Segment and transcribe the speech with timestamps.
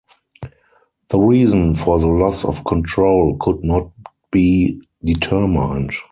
[1.11, 3.91] The reason for the loss of control could not
[4.31, 5.91] be determined.